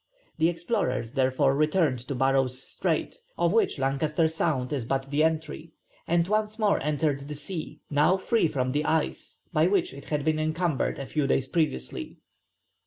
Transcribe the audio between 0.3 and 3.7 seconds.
The explorers therefore returned to Barrow's Strait, of